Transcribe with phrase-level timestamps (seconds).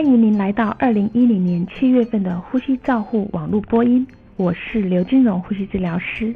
[0.00, 4.06] 欢迎您来到二零一零年七月份的呼吸照护网络播音，
[4.38, 6.34] 我是刘金荣呼吸治疗师，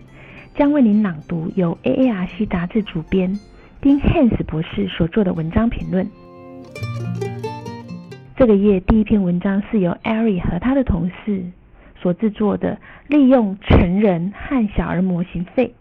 [0.54, 3.40] 将为您朗读由 AARC 杂志主编
[3.80, 6.06] 丁 Hans 博士所做的文章评论。
[8.36, 11.42] 这个月第一篇文章是由 Ari 和他的同事
[11.98, 12.78] 所制作的，
[13.08, 15.72] 利用成人和小儿模型肺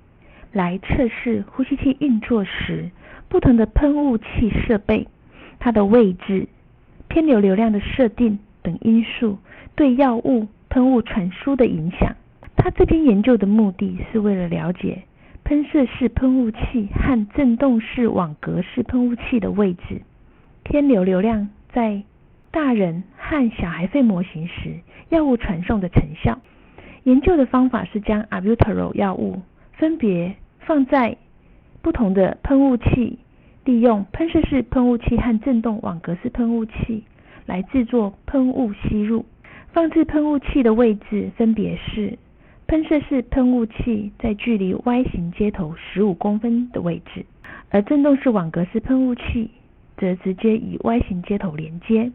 [0.54, 2.90] 来测试呼吸器运作时
[3.28, 5.06] 不同的喷雾器设备
[5.60, 6.48] 它的位置。
[7.14, 9.38] 天流流量的设定等因素
[9.76, 12.16] 对药物喷雾传输的影响。
[12.56, 15.04] 他这篇研究的目的是为了了解
[15.44, 20.02] 喷射式喷雾器和振动式网格式喷雾器的位置、
[20.64, 22.02] 天流流量在
[22.50, 26.40] 大人和小孩肺模型时药物传送的成效。
[27.04, 31.16] 研究的方法是将 a b u t e r o 药物分别放在
[31.84, 33.20] 不同的喷雾器。
[33.66, 37.04] 利用喷射式喷雾器和振动网格式喷雾器
[37.46, 39.26] 来制作喷雾吸入。
[39.72, 42.18] 放置喷雾器的位置分别是：
[42.68, 47.26] 喷射式喷雾器在距离 Y 型接头十五公分的位置，
[47.70, 49.50] 而振动式网格式喷雾器
[49.98, 52.12] 则直接与 Y 型接头连接。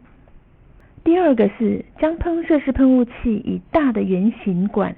[1.03, 4.95] 第二个是将喷射式喷雾器以大的圆形管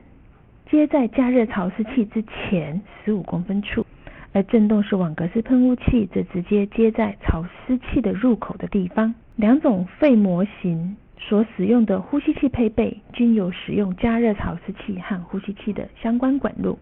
[0.69, 3.85] 接在加热潮湿器之前十五公分处。
[4.33, 9.13] 而振动式网格式喷雾器则直接接在潮湿器的入口的地方。
[9.35, 16.77] 两种肺模型所使用的呼吸器配备均有使用加热潮湿器和呼吸器的相关管路。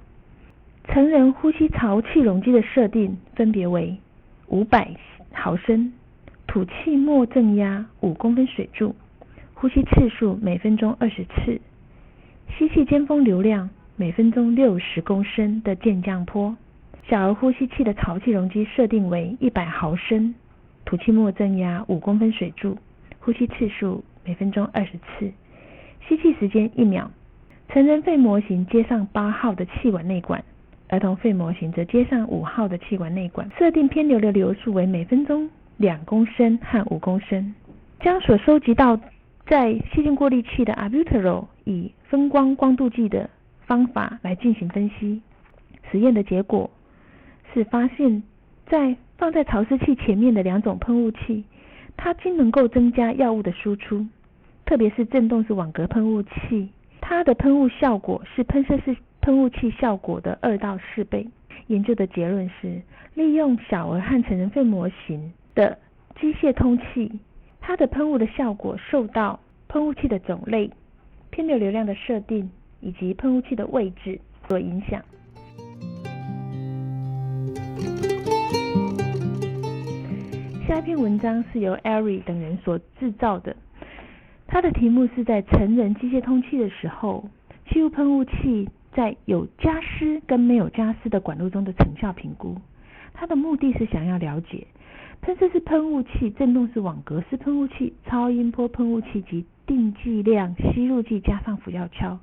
[0.86, 3.98] 成人呼吸潮气容积的设定分别为
[4.48, 4.92] 五百
[5.32, 5.94] 毫升，
[6.48, 8.96] 吐气末正压五公分水柱，
[9.54, 11.62] 呼吸次数每分钟二十次，
[12.58, 16.58] 吸气尖峰流量每分钟六十公升的渐降坡。
[17.10, 20.36] 小儿呼吸器的潮气容积设定为一百毫升，
[20.86, 22.78] 吐气末正压五公分水柱，
[23.20, 25.32] 呼吸次数每分钟二十次，
[26.08, 27.10] 吸气时间一秒。
[27.68, 30.44] 成人肺模型接上八号的气管内管，
[30.88, 37.56] 儿童肺模型则接上五号的气管内管，设定偏流的流速为每分钟两公升和五公升。
[38.02, 39.00] 将所收集到
[39.48, 43.28] 在吸进过滤器的 albuterol 以分光光度计的
[43.66, 45.24] 方法来进行分析。
[45.92, 46.70] 实验的结果。
[47.54, 48.24] 是发现，
[48.68, 51.44] 在放在潮湿器前面的两种喷雾器，
[51.98, 54.06] 它均能够增加药物的输出，
[54.66, 56.70] 特别是振动式网格喷雾器，
[57.02, 61.28] 它的喷雾效果是喷射式喷雾器效果的二到四倍。
[61.68, 62.82] 研究的结论是，
[63.14, 65.78] 利用小儿和成人肺模型的
[66.20, 67.20] 机械通气，
[67.60, 70.72] 它的喷雾的效果受到喷雾器的种类、
[71.30, 72.50] 偏流流量的设定
[72.80, 75.02] 以及喷雾器的位置所影响。
[80.70, 83.56] 下一篇文章是由 Ari 等人所制造的，
[84.46, 87.28] 它的题目是在成人机械通气的时候，
[87.72, 92.56] 吸入喷雾器在有加湿跟没有加湿的管路中的成效评估。
[93.16, 94.68] 它的目的是想要了解
[95.22, 102.20] 喷射式喷雾器、振动式网格式喷雾器、超音波喷雾器及定剂量吸入剂加上辅药敲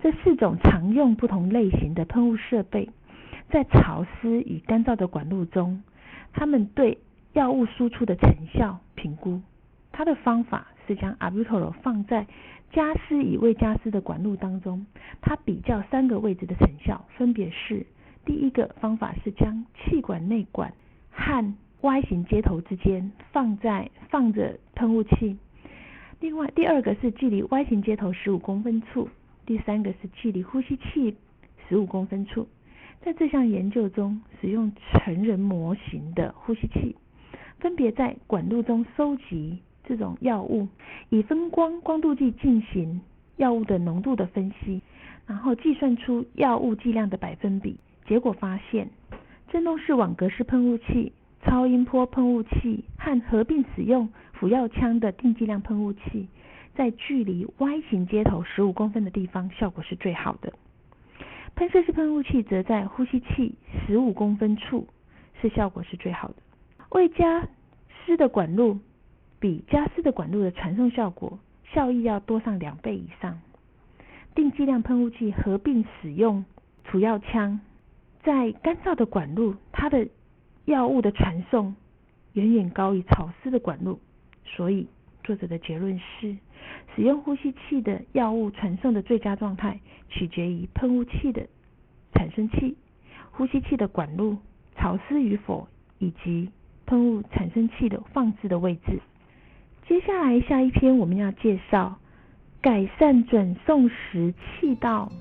[0.00, 2.88] 这四种常用不同类型的喷雾设备，
[3.50, 5.82] 在潮湿与干燥的管路中，
[6.32, 6.98] 它们对
[7.38, 9.40] 药物输出的成效评估，
[9.92, 12.26] 它的方法是将 albuterol 放在
[12.72, 14.84] 加湿与未加湿的管路当中，
[15.20, 17.86] 它比较三个位置的成效，分别是：
[18.24, 20.74] 第一个方法是将气管内管
[21.12, 25.36] 和 Y 型接头之间放在放着喷雾器；
[26.18, 29.06] 另外第二个是距离 Y 型接头十五公分处；
[29.46, 31.16] 第三个是距离呼吸器
[31.68, 32.48] 十五公分处。
[33.00, 36.96] 在这项研究中，使用成人模型的呼吸器。
[37.60, 40.68] 分别在管路中收集这种药物，
[41.08, 43.00] 以分光光度计进行
[43.36, 44.80] 药物的浓度的分析，
[45.26, 47.78] 然后计算出药物剂量的百分比。
[48.06, 48.90] 结果发现，
[49.50, 56.28] 振动式网格式喷雾器、超音波喷雾器和合并使用辅药枪的定剂量喷雾器，
[56.74, 60.52] 在距离 Y 型接头十五公分的地方效果是最好的。
[61.56, 64.86] 喷射式喷雾器则在呼吸器十五公分处
[65.42, 66.34] 是效果是最好的。
[66.90, 67.46] 未加
[68.04, 68.78] 湿的管路
[69.38, 71.38] 比加湿的管路的传送效果
[71.72, 73.40] 效益要多上两倍以上。
[74.34, 76.44] 定剂量喷雾器合并使用
[76.84, 77.60] 除药枪，
[78.22, 80.08] 在干燥的管路，它的
[80.64, 81.76] 药物的传送
[82.32, 84.00] 远远高于潮湿的管路。
[84.44, 84.88] 所以
[85.22, 86.36] 作者的结论是，
[86.96, 91.46] 使用呼吸器的药物传送的最佳状态取决于喷雾器的
[92.14, 92.76] 产生器、
[93.32, 94.38] 呼吸器的管路
[94.76, 95.68] 潮湿与否
[95.98, 96.50] 以及。
[96.88, 98.98] 喷雾产生器的放置的位置。
[99.86, 101.98] 接下来下一篇我们要介绍
[102.62, 105.12] 改善转送时气道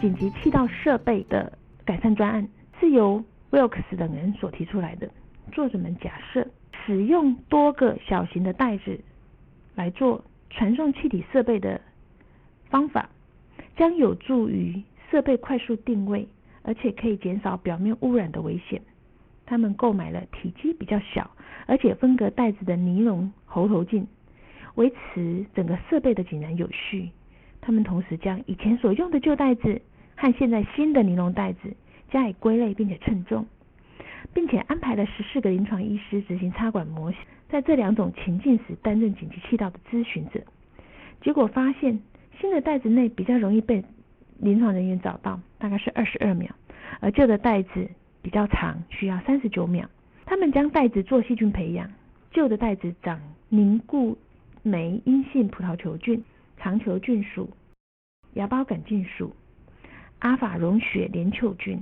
[0.00, 2.48] 紧急气道设备的改善专案，
[2.80, 5.08] 是由 Wilkes 等人所提出来的。
[5.52, 6.44] 作者们假设，
[6.84, 8.98] 使用多个小型的袋子
[9.76, 11.80] 来做传送气体设备的
[12.68, 13.08] 方法，
[13.76, 16.26] 将有助于设备快速定位，
[16.62, 18.80] 而且可以减少表面污染的危险。
[19.44, 21.30] 他们购买了体积比较小，
[21.66, 24.06] 而且分隔袋子的尼龙喉头镜，
[24.76, 27.10] 维持整个设备的井然有序。
[27.60, 29.80] 他们同时将以前所用的旧袋子
[30.16, 31.74] 和现在新的尼龙袋子
[32.10, 33.46] 加以归类，并且称重，
[34.32, 40.40] 并且安排了十四个临床医师执行插管模型，在这两种情境时担任紧急气道的咨询者。
[41.20, 42.00] 结果发现，
[42.40, 43.84] 新的袋子内比较容易被
[44.42, 46.50] 临床人员找到，大概是二十二秒，
[47.00, 47.88] 而旧的袋子
[48.20, 49.88] 比较长，需要三十九秒。
[50.26, 51.88] 他们将袋子做细菌培养，
[52.32, 54.18] 旧的袋子长凝固
[54.62, 56.24] 酶阴性葡萄球菌、
[56.58, 57.48] 肠球菌属、
[58.34, 59.32] 芽孢杆菌属。
[60.18, 61.80] 阿法溶血链球菌、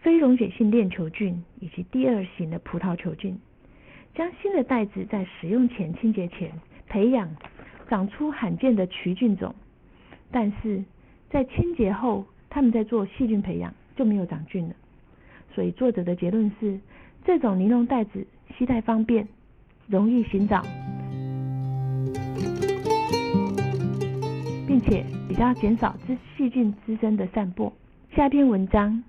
[0.00, 3.38] 非溶血性链球菌以及第二型的葡萄球菌，
[4.14, 6.52] 将新的袋子在使用前清洁前
[6.88, 7.28] 培养
[7.88, 9.54] 长出罕见的曲菌种，
[10.30, 10.84] 但是
[11.30, 14.74] 在清洁后，他们在做细菌培养就没有长菌了。
[15.54, 16.78] 所以作者的结论是，
[17.24, 18.26] 这种尼龙袋子
[18.56, 19.28] 携带方便，
[19.86, 20.62] 容易寻找。
[24.66, 27.72] 并且比较减少滋细菌滋生的散播。
[28.14, 29.02] 下一篇文章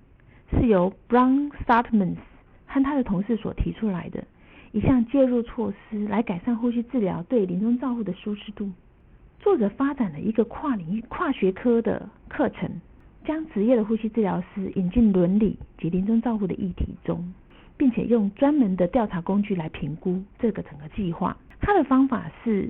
[0.51, 2.17] 是由 Brown Startmans
[2.65, 4.23] 和他的同事所提出来的
[4.71, 8.69] 一项介入措施，来改善呼吸治疗对临终照护的舒适度。
[9.39, 12.69] 作者发展了一个跨领域、跨学科的课程，
[13.25, 17.33] 将职业的呼吸治疗师引进伦理及临终照护的议题中，
[17.77, 21.37] 并且用专门的调查工具来评估这个整个计划。
[21.61, 22.69] 他的方法是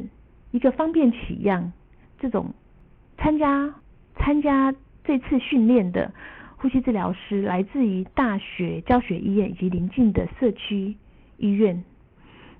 [0.51, 1.71] 一个方便取样
[2.19, 2.54] 这种。
[3.18, 3.74] 参加
[4.16, 4.74] 参加
[5.04, 6.13] 这次训练的
[6.56, 10.95] 呼吸治疗师来自于大学教学医院以及邻近的社区
[11.38, 11.83] 医院。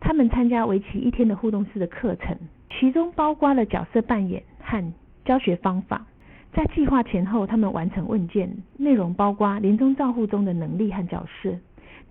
[0.01, 2.38] 他们参加为期一天的互动式的课程，
[2.69, 4.94] 其中包括了角色扮演和
[5.25, 6.06] 教学方法。
[6.51, 11.56] 在计划前后，他们完成问卷，内容包括临终照护中的能力和角色、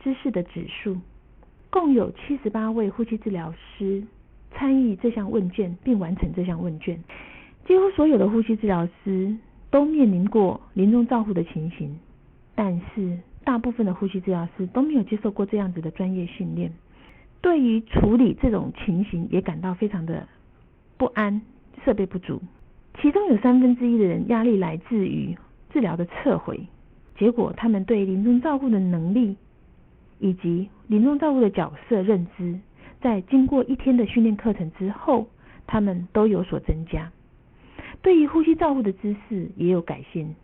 [0.01, 0.97] 知识的指数。
[1.71, 4.03] 共有七十八位呼吸治疗师
[4.53, 6.99] 参与这项问卷，并完成这项问卷。
[7.67, 9.37] 几乎所有的呼吸治疗师
[9.71, 11.99] 都面临过临终照护的情形，
[12.55, 16.73] 但是大部分的呼吸治疗师都没有接受过这样子的专业训练，
[17.43, 20.27] 对于处理这种情形也感到非常的
[20.99, 21.41] 不安，
[21.85, 22.43] 设备不足。
[23.01, 25.39] 其中有三分之一的人压力来自于
[25.73, 26.61] 治疗的撤回，
[27.17, 29.37] 结果他们对临终照顾的能力
[30.19, 32.59] 以及临终照顾的角色认知，
[33.01, 35.29] 在经过一天的训练课程之后，
[35.67, 37.13] 他们都有所增加。
[38.03, 40.35] 对于呼吸照顾的知识也有改进，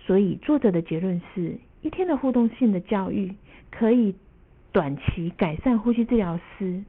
[0.00, 3.34] 所以作者的结论是一天的互动性的教育
[3.70, 4.14] 可以
[4.72, 6.84] 短期改善呼吸治疗师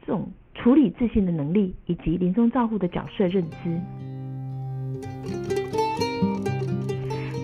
[0.00, 3.80] 这种处理自信的能力以及临终照护的角色认知。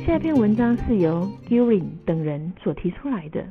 [0.04, 3.46] 下一篇文章是由 Gilling 等人所提出来的，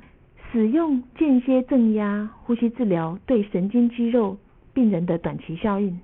[0.51, 4.37] 使用间歇正压呼吸治疗对神经肌肉
[4.73, 5.97] 病人的短期效应。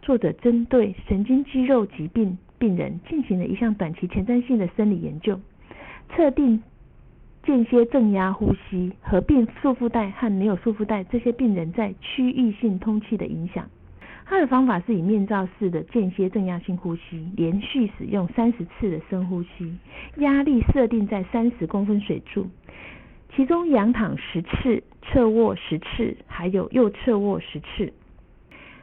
[0.00, 5.38] 作者针对神经肌肉疾病病人进行了一项短期前瞻性的生理研究，
[6.16, 6.62] 测定
[7.42, 13.68] 间歇正压呼吸合并束缚带和没有束缚带这些病人在区域性通气的影响。
[14.26, 19.74] 他的方法是以面罩式的间歇正压性呼吸，连续使用三十次的深呼吸，
[20.18, 22.46] 压力设定在三十公分水柱，
[23.34, 27.92] 其中仰躺十次，侧卧十次，还有右侧卧十次。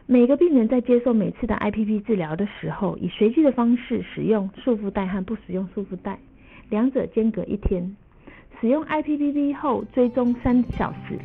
[0.05, 6.19] 每个病人在接受每次的 IPP 治疗的时候，以随机的方式使用束缚带和不使用束缚带，
[6.69, 7.95] 两者间隔一天。
[8.59, 11.19] 使用 IPPB 后追踪三小时。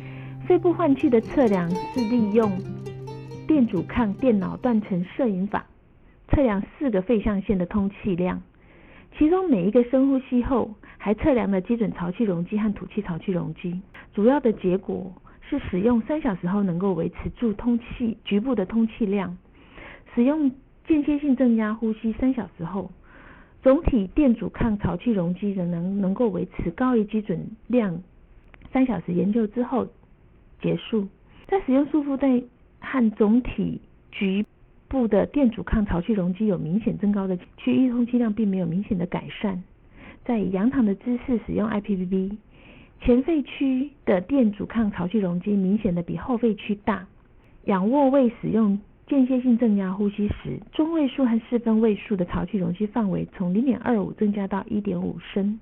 [0.47, 2.51] 肺部换气的测量是利用
[3.47, 5.65] 电阻抗电脑断层摄影法
[6.29, 8.41] 测量四个肺象限的通气量，
[9.17, 13.81] 其中每一个深呼吸后还测量了基准潮气容积和吐气潮气容积。
[14.13, 15.13] 主要的结果。
[15.49, 19.37] 是使用三小时后能够维持住通气局部的通气量，
[20.15, 20.49] 使用
[20.87, 22.89] 间歇性正压呼吸三小时后，
[23.63, 28.03] 总体电阻抗潮气容积仍能能够维持高于基准量。
[28.71, 29.87] 三小时研究之后
[30.61, 31.07] 结束，
[31.47, 32.43] 在使用束缚带
[32.81, 33.79] 和总体
[34.11, 34.45] 局
[34.89, 39.63] 部的电阻抗潮气容积有明显增高的区域通气量并没有明显的改善。
[40.25, 42.37] 在仰躺的姿势使用 IPPB。
[43.01, 47.05] 前肺区的电阻抗潮气容积明显的比后肺区大。
[47.65, 55.59] 仰卧位使用间歇性正压呼吸时，中位数和四分位数的潮气容积范围从零点二五增加到一点五升，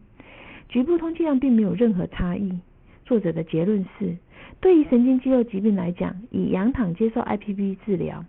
[0.70, 2.60] 局部通气量并没有任何差异。
[3.04, 4.16] 作者的结论是，
[4.62, 8.24] 对于神经肌肉疾病来讲，以仰躺接受 IPV 治疗，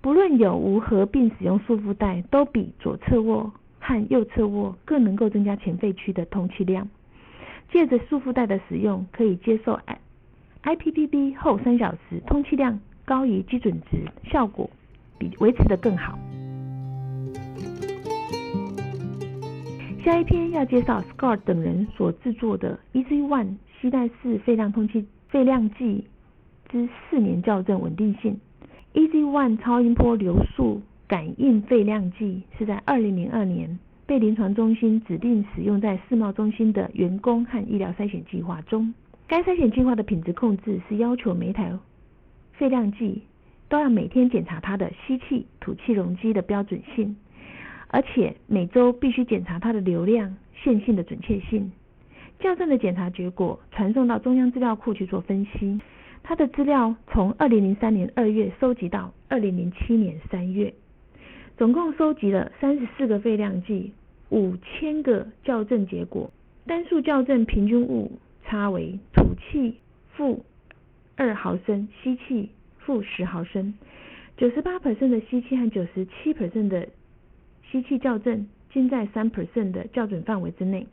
[0.00, 6.88] 不论有无合并使用束缚带，都比左侧卧和右侧卧更能够增加前肺区的通气量。
[7.70, 9.98] 借着束缚带的使用，可以接受 I
[10.62, 13.96] IPPB 后三小时，通气量高于基准值，
[14.30, 14.68] 效果
[15.16, 16.18] 比维持的更好。
[20.04, 26.04] 下一篇要介绍 Scott 等人所制作的 Easy One 吸带式肺量通气肺量计
[26.68, 28.38] 之四年校正稳定性。
[28.92, 33.78] Easy One 超音波流速感应肺量计是在二零零二年。
[34.04, 38.92] 被临床中心指定使用在世贸中心的员工和医疗筛选计划中。
[39.26, 41.70] 该筛选计划的品质控制是要求每台
[42.58, 43.22] 肺量计
[43.68, 47.16] 都要每天检查它的吸气、吐气容积的标准性，
[47.86, 51.70] 而且每周必须检查它的流量、线性的准确性。
[52.40, 55.80] 校正的检查结果传送到中央资料库去做分析。
[56.22, 60.74] 它的资料从二零零三年二月收集到二零零七年三月。
[61.56, 63.92] 总共收集了三十四个肺量计，
[64.28, 66.30] 五千个校正结果，
[66.66, 69.76] 单数校正平均误差为吐气
[70.12, 70.44] 负
[71.18, 72.48] 二毫升，吸气
[72.78, 73.74] 负十毫升。
[74.36, 76.88] 九十八 percent 的吸气和九十七 percent 的
[77.68, 80.86] 吸气校正均在三 percent 的校准范围之内。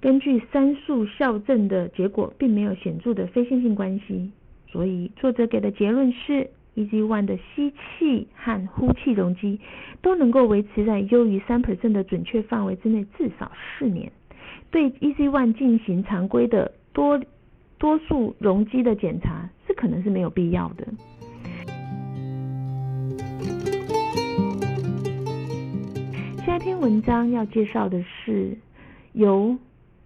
[0.00, 4.32] 根据三数校正的结果，并没有显著的非线性关系，
[4.68, 6.48] 所以作者给的结论是。
[6.74, 9.60] ，EZ One 的吸气和呼气容积
[10.00, 14.10] 都能够维持在优于三 percent 的准确范围之内至少四年。
[14.70, 17.20] 对 EZ One 进行常规的多
[17.76, 19.41] 多数容积的检查
[19.82, 20.86] 可能是没有必要的。
[26.46, 28.56] 下一篇文章要介绍的是
[29.12, 29.58] 由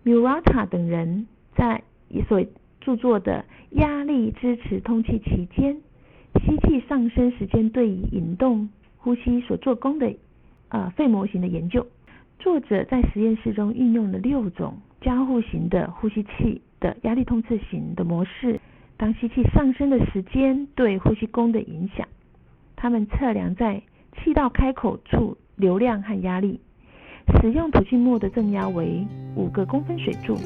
[0.03, 1.83] Murata 等人在
[2.27, 2.43] 所
[2.81, 5.77] 著作的压力支持通气期间。
[6.41, 10.11] 吸气上升时间对于引动呼吸所做功的
[10.71, 11.87] 呃肺模型的研究，
[12.39, 18.59] 作者在实验室中运用了六种交互型的呼吸器的压力通气型的模式，
[18.99, 22.07] 当吸气上升的时间对呼吸功的影响，
[22.77, 23.83] 他们测量在
[24.17, 26.61] 气道开口处流量和压力，
[27.41, 30.37] 使用吐气末的正压为五个公分水柱。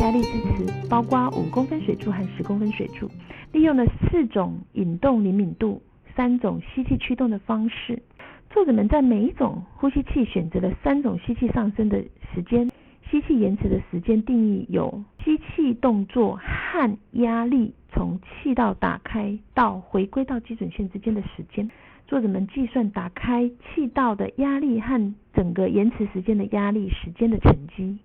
[0.00, 3.10] 压力支持包括五公分水柱和十公分水柱，
[3.52, 5.82] 利用了四种引动灵敏度、
[6.16, 8.00] 三种吸气驱动的方式。
[8.48, 11.98] 作者们在每一种呼吸器选择了三种吸气上升的
[12.32, 12.70] 时间，
[13.10, 21.70] 吸气延迟的时间定义有吸气动作和压力从气道打开到回归到基准线之间的时间。
[22.06, 27.98] 作者们计算打开气道的压力和整个延迟时间的压力时间的乘积。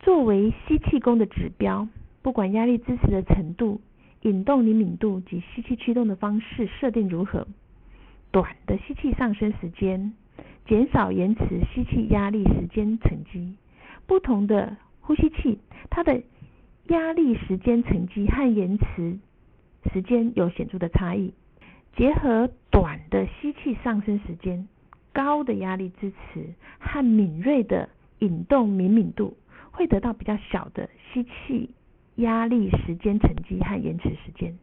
[0.00, 1.86] 作为吸气功的指标，
[2.22, 3.80] 不管压力支持的程度、
[4.22, 7.46] 引动灵敏度及吸气驱动的方式设定如何，
[8.30, 10.12] 短的吸气上升时间
[10.66, 13.54] 减少延迟吸气压力时间乘积。
[14.10, 16.20] 不同的呼吸器，它的
[16.88, 19.16] 压力时间乘积和延迟
[19.92, 21.32] 时间有显著的差异。
[21.96, 24.66] 结合短的吸气上升时间、
[25.12, 27.88] 高的压力支持和敏锐的
[28.18, 29.36] 引动灵敏度。
[29.70, 31.70] 会得到比较小的吸气
[32.16, 34.58] 压力时间乘积和延迟时间，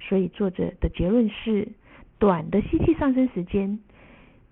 [0.00, 1.68] 所以作者的结论是：
[2.18, 3.78] 短的吸气上升时间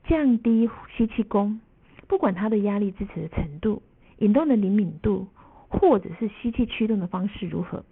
[0.04, 1.60] 降低吸气功，
[2.06, 3.82] 不管它的压力支持的程度、
[4.18, 5.26] 引动的灵敏度，
[5.68, 7.84] 或者是吸气驱动的方式如何，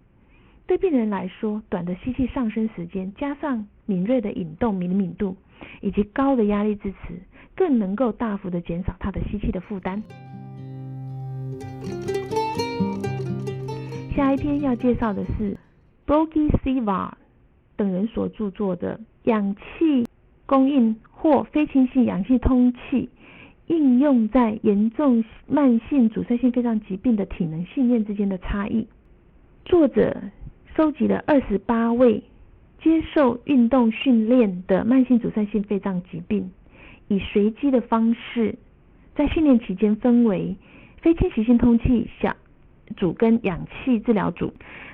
[0.66, 5.36] 对病人来说，短的吸气上升时间加上敏锐的引动灵敏度
[5.80, 7.20] 以及高的压力支持，
[7.54, 10.02] 更能够大幅的减少他的吸气的负担。
[14.16, 15.58] 下一篇要介绍的是
[16.06, 17.10] Brogy Siva
[17.76, 20.06] 等人所著作的氧气
[20.46, 23.10] 供应或非侵性氧气通气
[23.66, 28.86] 应用在严重慢性阻塞性肺脏疾病的体能训练之间的差异。
[29.64, 30.20] 作者
[30.76, 32.22] 收集了二十八位
[32.82, 36.50] 接受运动训练的慢性阻塞性肺脏疾病，
[37.08, 38.56] 以随机的方式
[39.14, 40.56] 在训练期间分为
[41.00, 42.36] 非侵袭性通气小。
[42.98, 44.52] 组跟氧气治疗组，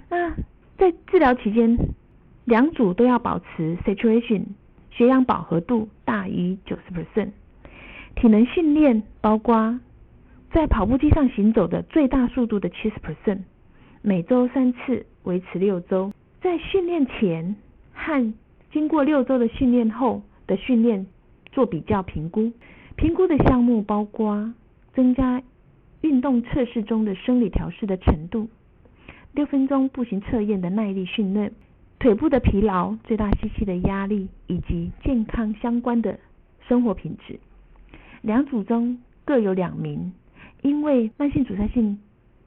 [0.08, 0.30] 那
[0.78, 1.76] 在治疗期间，
[2.44, 4.44] 两组都要保持 saturation
[4.92, 7.30] 血氧饱和度大于九十 percent。
[8.20, 9.80] 体能训练包括
[10.52, 13.38] 在跑步机上行走的最大速度的七十 percent，
[14.02, 16.12] 每周三次，维持六周。
[16.42, 17.56] 在训练前
[17.94, 18.34] 和
[18.70, 21.06] 经过六周的训练后的训练
[21.50, 22.52] 做比较评估。
[22.96, 24.52] 评估的项目包括
[24.92, 25.42] 增加
[26.02, 28.50] 运动测试中的生理调试的程度，
[29.32, 31.52] 六分钟步行测验的耐力训练，
[31.98, 36.20] 腿部的疲劳、最大吸气的压力以及健康相关的
[36.68, 37.40] 生活品质。
[38.22, 40.12] 两组中各有两名
[40.62, 41.98] 因为慢性阻塞性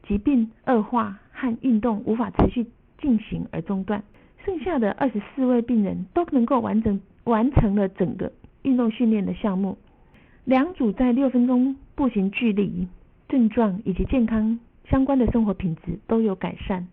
[0.08, 2.65] 疾病恶化和运动无法持续
[3.00, 4.03] 进行而中断，
[4.46, 9.77] 剩下的二十四位病人都能够完整完成了整个运动训练的项目。
[10.46, 12.88] 两组在六分钟步行距离、
[13.30, 16.88] 症状以及健康相关的生活品质都有改善。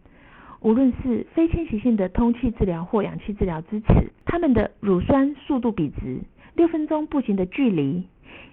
[0.61, 6.21] 无论是非侵袭性的通气治疗或氧气治疗支持，他们的乳酸速度比值、
[6.55, 8.07] 六分钟步行的距离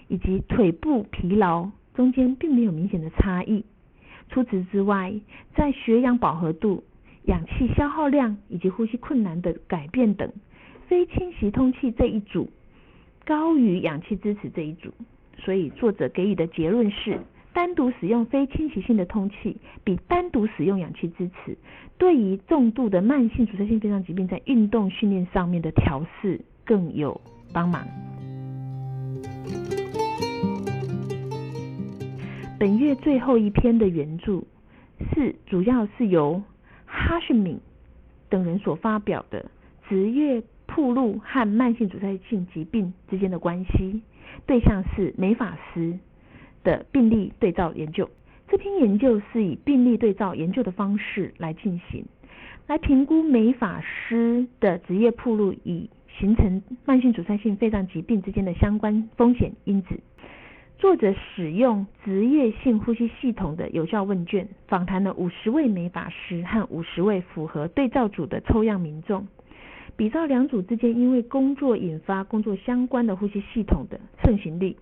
[0.08, 3.64] 以及腿部疲劳中间并没有明显的差异。
[4.30, 5.14] 除此之外，
[5.56, 6.84] 在血氧饱和度、
[7.26, 10.32] 氧气消耗量以及呼吸困难的改变等，
[10.88, 12.50] 非侵袭通气这一组。
[13.26, 14.90] 高于氧气支持这一组，
[15.38, 17.20] 所以作者给予的结论是，
[17.52, 21.58] 单独使用非侵袭性的通气，比单独使用氧气支持，
[21.98, 27.20] 对于重度的慢性阻塞性肺脏疾病在运动训练上面的调试更有
[27.52, 27.86] 帮忙。
[32.60, 34.42] 本月最后一篇的原著
[35.14, 36.42] 是主要是由
[36.86, 37.60] 哈什敏
[38.30, 39.50] 等人所发表的
[39.88, 40.44] 职业。
[40.70, 44.02] 铺路和慢性阻塞性疾病之间的关系，
[44.46, 45.98] 对象是美法师
[46.62, 48.08] 的病例对照研究。
[48.50, 52.06] 这篇研究是以病例对照研究的方式来进行，
[52.68, 59.98] 来评估美法师的职业铺路与形成慢性阻塞性肺脏疾病之间的相关风险因子。
[60.78, 69.28] 作者使用职业性呼吸系统的有效问卷，访谈了五十位美法师和五十位符合对照组的抽样民众。
[69.96, 74.78] 比照两组之间因为工作引发工作相关的呼吸系统的盛行率，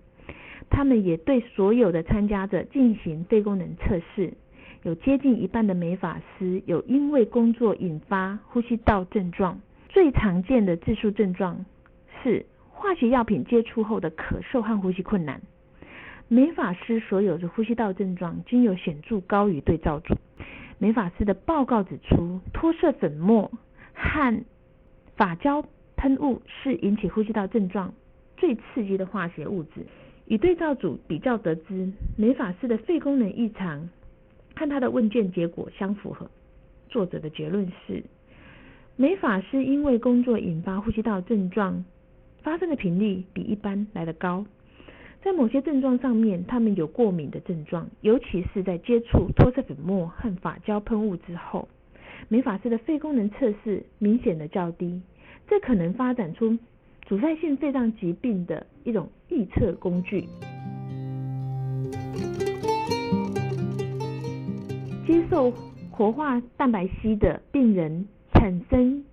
[0.68, 4.34] 他们也对所有的参加者进行肺功能测试。
[4.82, 11.64] 有接近一半的美法师有因为工作引发呼吸道症状，最常见的自述症状
[12.22, 15.40] 是化学药品接触后的咳嗽和呼吸困难。
[16.28, 20.14] 美法师所有的呼吸道症状均有显著高于对照组。
[20.78, 23.50] 美法师的报告指出，脱色粉末
[23.94, 24.44] 和
[25.16, 25.64] 发胶
[25.96, 27.94] 喷雾是引起呼吸道症状
[28.36, 29.86] 最刺激的化学物质。
[30.26, 33.88] 与对照组比较得知，美法师的肺功能异常
[34.56, 36.28] 和他的问卷结果相符合。
[36.88, 38.02] 作者的结论是，
[38.96, 41.84] 美法师因为工作引发呼吸道症状
[42.42, 44.44] 发生的频率比一般来得高。
[45.26, 51.68] 在某些症状上面，他们有过敏的症状，尤其是在接触脱色粉末和发胶喷雾之后。
[52.28, 55.02] 美法师的肺功能测试明显的较低，
[55.48, 56.56] 这可能发展出
[57.06, 60.28] 阻塞性肺脏疾病的一种预测工具。
[65.08, 65.52] 接受
[65.90, 69.04] 活化蛋白硒的病人产生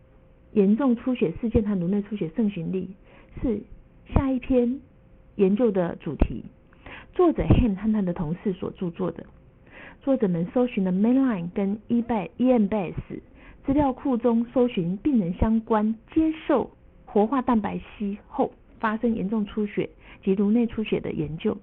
[0.52, 2.88] 严重出血事件和颅内出血盛行率
[3.42, 3.60] 是
[4.14, 4.80] 下一篇
[5.36, 6.44] 研究的主题。
[7.14, 9.26] 作者 Han 和他的同事所著作的。
[10.02, 12.30] 作者们搜寻了 Mainline 跟 eBay、
[13.66, 16.72] 资料库中搜寻病人相关接受
[17.06, 19.90] 活化蛋白硒后发生严重出血
[20.24, 21.58] 及颅内出血的研究。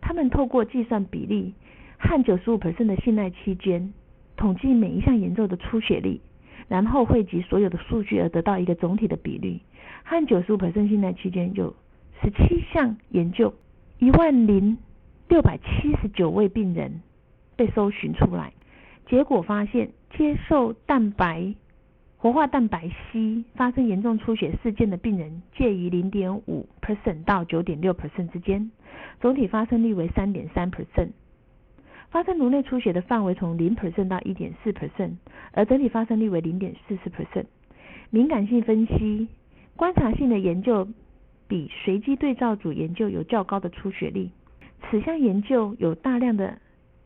[0.00, 1.52] 他们透过计算比例
[1.98, 3.92] 和95%的信赖期间，
[4.36, 6.20] 统计每一项研究的出血率，
[6.68, 9.60] 然后汇集所有的数据而得到一个总体的比率。
[10.04, 11.74] 和95%信赖期间有
[12.22, 13.54] 十七项研究，
[13.98, 14.78] 一万零
[15.28, 17.02] 六百七十九位病人。
[17.56, 18.54] 被搜寻出来，
[19.06, 21.54] 结果发现接受蛋白
[22.16, 28.70] 活化蛋白硒发生严重出血事件的病人介于零点五 percent 到九点六 percent 之间，
[29.20, 31.10] 总体发生率为三点三 percent。
[32.08, 35.16] 发生颅内出血的范围从零 percent 到一点四 percent，
[35.52, 37.44] 而整体发生率为零点四四 percent。
[38.08, 39.28] 敏感性分析
[39.76, 40.88] 观察性的研究
[41.50, 44.30] 比随机对照组研究有较高的出血率。
[44.88, 46.56] 此项研究有大量的。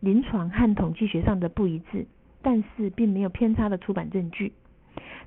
[0.01, 2.07] 临床和统计学上的不一致，
[2.43, 4.53] 但是并没有偏差的出版证据。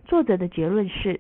[0.06, 1.20] 作者的结论是，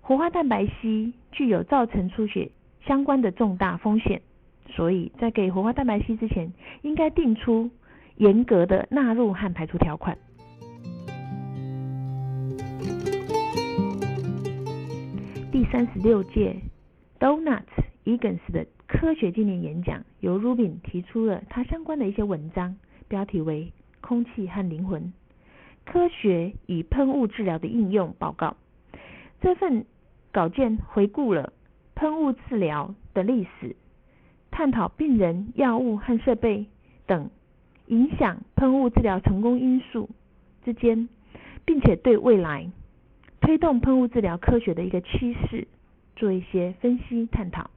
[0.00, 2.52] 活化蛋白硒具有造成出血
[2.86, 4.22] 相关的重大风险，
[4.68, 6.52] 所以在给活化蛋白硒之前，
[6.82, 7.68] 应该定出
[8.18, 10.16] 严格的纳入和排除条款。
[15.50, 16.54] 第三十六届
[17.22, 17.62] Donuts
[18.04, 22.76] Egan's 的科学纪念演讲，由 Rubin 提出了他相关的一些文章。
[23.06, 25.02] 标题为《空气和灵魂》，
[25.84, 28.56] 科学与喷雾治疗的应用报告。
[29.40, 29.86] 这份
[30.32, 31.52] 稿件回顾了
[31.94, 33.76] 喷雾治疗的历史，
[34.50, 36.66] 探讨病人、药物和设备
[37.06, 37.30] 等
[37.86, 40.10] 影响喷雾治疗成功因素
[40.64, 41.08] 之间，
[41.64, 42.68] 并且对未来
[43.40, 45.68] 推动喷雾治疗科学的一个趋势
[46.16, 47.70] 做一些分析探讨。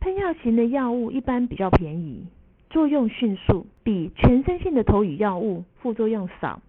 [0.00, 2.26] 喷药型的药物一般比较便宜，
[2.70, 6.62] 作用迅速，比全身性的投与药物副作用少。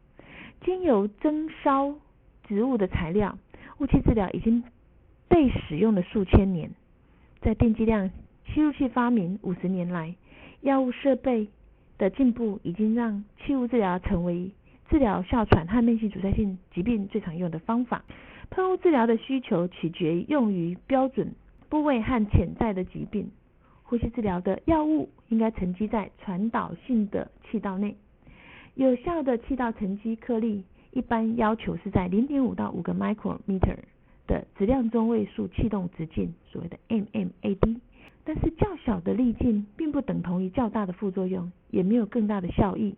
[0.64, 1.94] 经由蒸烧
[2.48, 3.38] 植物的材料，
[3.78, 4.64] 雾气治疗已经
[5.28, 6.72] 被使用了数千年。
[7.42, 8.10] 在电击量
[8.48, 10.16] 吸入器发明五十年来，
[10.62, 11.48] 药物设备
[12.00, 14.50] 的进步已经让气雾治疗成为
[14.90, 18.04] 治疗哮喘和慢性阻塞性疾病最常用的方法。
[18.50, 21.34] 喷雾治疗的需求取决于用于标准。
[21.70, 23.30] 部位和潜在的疾病，
[23.84, 27.98] 呼吸治疗的药物应该沉积在传导性的气道内。
[28.76, 33.76] 有效的气道沉积颗粒一般要求是在零点五到五个 micrometer
[34.28, 37.80] 的质量中位数气动直径，所谓的 mmAd。
[38.24, 42.96] 但是较小的粒径并不等同于较大的副作用，也没有更大的效益。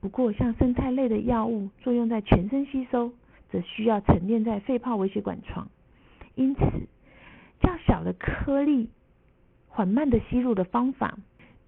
[0.00, 3.12] 不过，像生态类的药物作用在全身吸收，
[3.50, 5.68] 则需要沉淀在肺泡微血管床。
[6.34, 6.60] 因此，
[7.60, 8.88] 较小的颗粒
[9.68, 11.18] 缓慢的吸入的方法，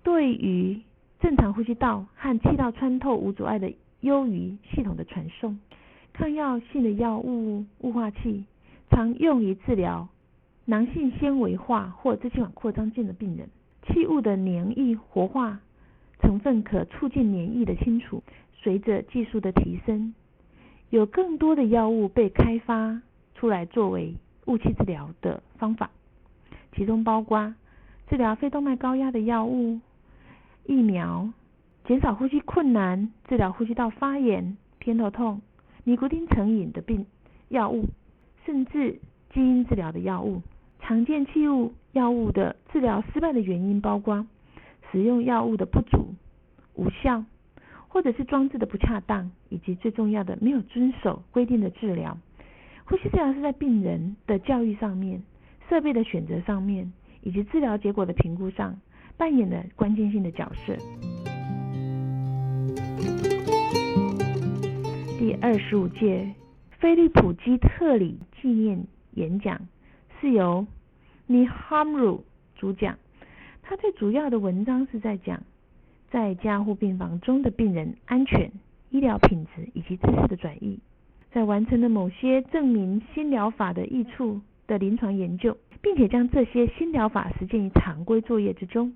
[0.03, 0.81] 对于
[1.21, 5.59] 正常呼吸道和气道穿透无阻碍的优于系统的传送。
[6.13, 8.45] 抗药性的药物雾化器
[8.91, 10.09] 常用于治疗
[10.65, 13.49] 囊性纤维化或支气管扩张症的病人。
[13.87, 15.61] 气雾的黏液活化
[16.21, 18.23] 成分可促进黏液的清除。
[18.63, 20.15] 随着技术的提升，
[20.91, 23.01] 有更多的药物被开发
[23.35, 24.15] 出来作为。
[24.47, 25.91] 雾气治疗的方法，
[26.75, 27.55] 其中包括
[28.09, 29.79] 治疗肺动脉高压的药物、
[30.67, 31.29] 疫苗、
[31.85, 35.41] 减少呼吸困难、治疗呼吸道发炎、偏头痛、
[35.85, 37.07] 尼古丁成瘾的病
[37.49, 37.85] 药物，
[38.45, 38.99] 甚至
[39.33, 40.43] 基因治疗的药物。
[40.81, 44.27] 常见气雾药物的治疗失败的原因包括
[44.91, 46.15] 使用药物的不足、
[46.75, 47.25] 无效，
[47.93, 52.17] 或者是装置的不恰当，以及最重要的没有遵守规定的治疗。
[52.85, 55.21] 呼吸治疗是在病人的教育上面、
[55.69, 58.79] 设备的选择上面，以及治疗结果的评估上，
[59.17, 60.77] 扮演了关键性的角色。
[65.19, 66.33] 第二十五届
[66.79, 69.61] 菲利普基特里纪念演讲
[70.21, 70.65] 是由
[71.29, 72.21] Nihamru
[72.55, 72.97] 主讲，
[73.63, 75.43] 他最主要的文章是在讲
[76.11, 78.51] 在加护病房中的病人安全、
[78.91, 80.79] 医疗品质以及知识的转移。
[81.33, 88.93] 在完成了某些证明新疗法的益处的临床研究，并且将这些新疗法实践于常规作业之中，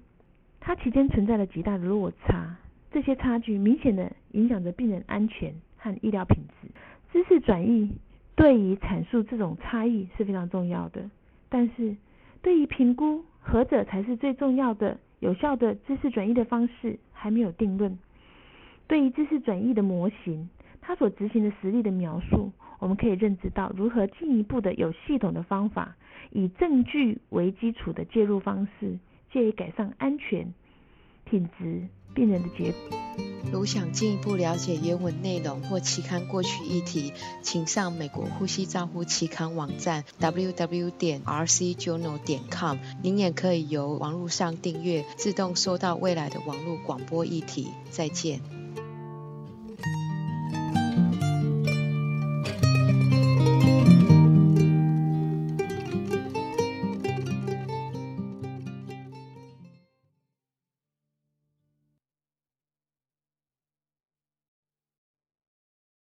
[0.59, 2.57] 它期间存在了极大的落差。
[2.91, 6.69] 这些差距明显的影响着病人安全和医疗品质。
[7.13, 7.93] 知识转移
[8.35, 11.09] 对于阐述这种差异是非常重要的，
[11.49, 11.97] 但是
[12.43, 17.99] 对于评估何者才是最重要的有效的知识转移的方式还没有定论。
[18.87, 20.51] 对于知识转移的模型。
[20.87, 25.97] 它所执行的实例的描述，我们可以认知到如何进一步的有系统的方法，
[26.31, 28.99] 以证据为基础的介入方式，
[29.33, 30.53] 借以改善安全、
[31.25, 32.99] 品质、病人的结果。
[33.53, 42.79] 如想进一步了解原文内容或期刊过去议题，请上美国呼吸照护期刊网站 www 点 rcjournal 点 com。
[43.03, 47.69] 您也可以由网络上订阅，自动收到未来的网络广播议题。
[47.91, 48.41] 再见。